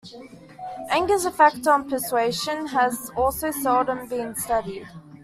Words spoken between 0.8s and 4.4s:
Anger's effect on persuasion has also seldom been